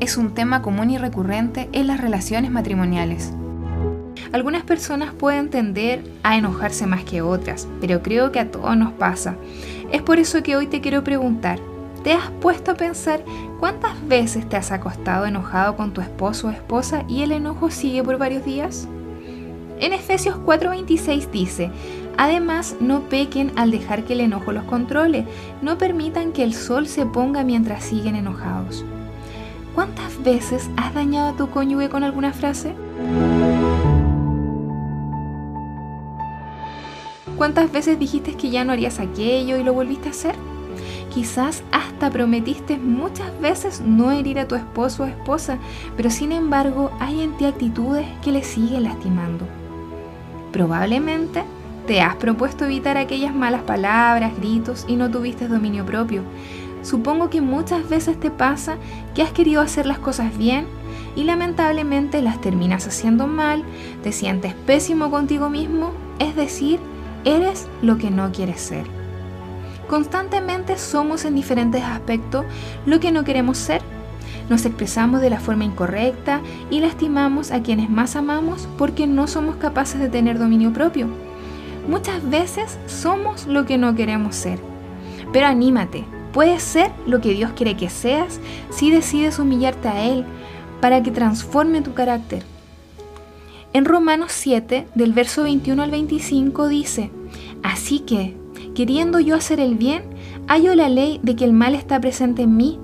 [0.00, 3.32] es un tema común y recurrente en las relaciones matrimoniales.
[4.32, 8.92] Algunas personas pueden tender a enojarse más que otras, pero creo que a todos nos
[8.92, 9.36] pasa.
[9.90, 11.58] Es por eso que hoy te quiero preguntar,
[12.04, 13.24] ¿te has puesto a pensar
[13.58, 18.02] cuántas veces te has acostado enojado con tu esposo o esposa y el enojo sigue
[18.02, 18.88] por varios días?
[19.80, 21.70] En Efesios 4:26 dice,
[22.18, 25.24] Además, no pequen al dejar que el enojo los controle,
[25.62, 28.84] no permitan que el sol se ponga mientras siguen enojados.
[29.78, 32.74] ¿Cuántas veces has dañado a tu cónyuge con alguna frase?
[37.36, 40.34] ¿Cuántas veces dijiste que ya no harías aquello y lo volviste a hacer?
[41.14, 45.58] Quizás hasta prometiste muchas veces no herir a tu esposo o esposa,
[45.96, 49.46] pero sin embargo hay en ti actitudes que le siguen lastimando.
[50.50, 51.44] Probablemente
[51.86, 56.24] te has propuesto evitar aquellas malas palabras, gritos y no tuviste dominio propio.
[56.88, 58.78] Supongo que muchas veces te pasa
[59.14, 60.66] que has querido hacer las cosas bien
[61.16, 63.62] y lamentablemente las terminas haciendo mal,
[64.02, 66.80] te sientes pésimo contigo mismo, es decir,
[67.26, 68.86] Eres lo que no quieres ser.
[69.86, 72.46] Constantemente somos en diferentes aspectos
[72.86, 73.82] lo que no queremos ser.
[74.48, 79.56] Nos expresamos de la forma incorrecta y lastimamos a quienes más amamos porque no somos
[79.56, 81.06] capaces de tener dominio propio.
[81.86, 84.58] Muchas veces somos lo que no queremos ser.
[85.30, 88.40] Pero anímate, puedes ser lo que Dios quiere que seas
[88.70, 90.24] si decides humillarte a Él
[90.80, 92.42] para que transforme tu carácter.
[93.72, 97.10] En Romanos 7, del verso 21 al 25 dice,
[97.62, 98.34] Así que,
[98.74, 100.02] queriendo yo hacer el bien,
[100.46, 102.78] hallo la ley de que el mal está presente en mí,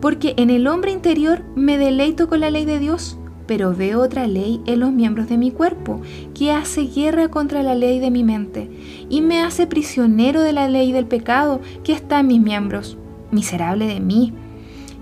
[0.00, 3.18] porque en el hombre interior me deleito con la ley de Dios,
[3.50, 6.00] pero veo otra ley en los miembros de mi cuerpo,
[6.34, 8.70] que hace guerra contra la ley de mi mente,
[9.08, 12.96] y me hace prisionero de la ley del pecado que está en mis miembros.
[13.32, 14.32] Miserable de mí,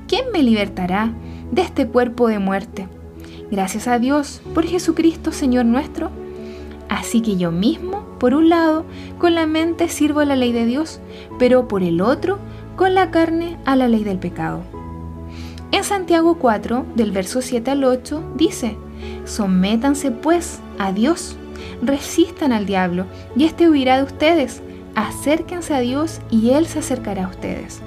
[0.06, 1.12] ¿quién me libertará
[1.52, 2.88] de este cuerpo de muerte?
[3.50, 6.10] Gracias a Dios por Jesucristo, Señor nuestro.
[6.88, 8.86] Así que yo mismo, por un lado,
[9.18, 11.00] con la mente sirvo a la ley de Dios,
[11.38, 12.38] pero por el otro,
[12.76, 14.77] con la carne a la ley del pecado.
[15.70, 18.76] En Santiago 4, del verso 7 al 8, dice,
[19.24, 21.36] Sométanse pues a Dios,
[21.82, 23.06] resistan al diablo,
[23.36, 24.62] y éste huirá de ustedes.
[24.94, 27.82] Acérquense a Dios y Él se acercará a ustedes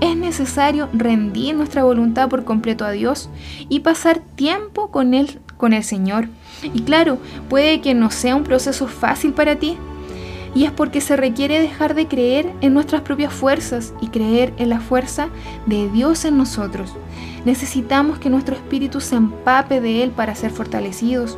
[0.00, 3.30] es necesario rendir nuestra voluntad por completo a Dios
[3.68, 6.28] y pasar tiempo con Él, con el Señor.
[6.62, 9.78] Y claro, puede que no sea un proceso fácil para ti.
[10.54, 14.68] Y es porque se requiere dejar de creer en nuestras propias fuerzas y creer en
[14.68, 15.28] la fuerza
[15.66, 16.94] de Dios en nosotros.
[17.44, 21.36] Necesitamos que nuestro espíritu se empape de Él para ser fortalecidos.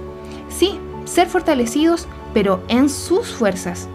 [0.48, 3.88] Sí, ser fortalecidos, pero en sus fuerzas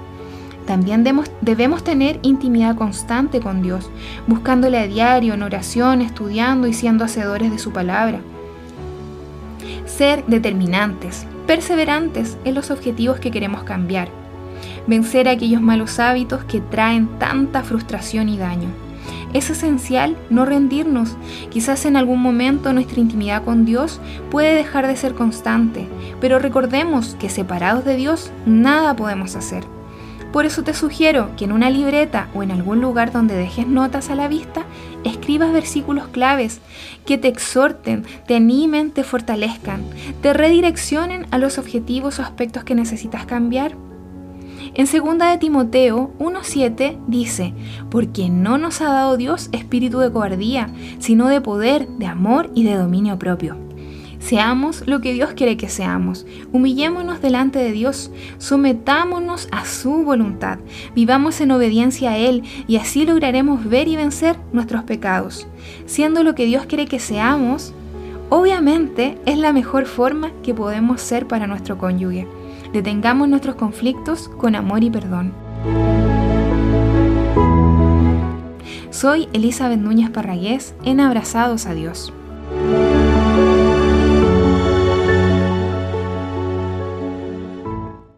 [0.66, 1.04] también
[1.42, 3.90] debemos tener intimidad constante con Dios,
[4.28, 8.22] buscándole a diario, en oración, estudiando y siendo hacedores de su palabra.
[9.86, 14.21] Ser determinantes, perseverantes en los objetivos que queremos cambiar.
[14.88, 18.70] Vencer aquellos malos hábitos que traen tanta frustración y daño.
[19.34, 21.16] Es esencial no rendirnos.
[21.50, 25.88] Quizás en algún momento nuestra intimidad con Dios puede dejar de ser constante,
[26.20, 29.64] pero recordemos que separados de Dios nada podemos hacer.
[30.34, 34.10] Por eso te sugiero que en una libreta o en algún lugar donde dejes notas
[34.10, 34.64] a la vista,
[35.04, 36.62] escribas versículos claves
[37.06, 39.84] que te exhorten, te animen, te fortalezcan,
[40.22, 43.76] te redireccionen a los objetivos o aspectos que necesitas cambiar.
[44.74, 47.54] En 2 de Timoteo 1.7 dice,
[47.90, 52.64] porque no nos ha dado Dios espíritu de cobardía, sino de poder, de amor y
[52.64, 53.58] de dominio propio.
[54.22, 56.26] Seamos lo que Dios quiere que seamos.
[56.54, 58.12] Humillémonos delante de Dios.
[58.38, 60.60] Sometámonos a su voluntad.
[60.96, 65.48] Vivamos en obediencia a Él y así lograremos ver y vencer nuestros pecados.
[65.88, 67.74] Siendo lo que Dios quiere que seamos,
[68.32, 72.28] obviamente es la mejor forma que podemos ser para nuestro cónyuge.
[72.74, 75.34] Detengamos nuestros conflictos con amor y perdón.
[78.90, 82.14] Soy Elizabeth Núñez Parragués en Abrazados a Dios.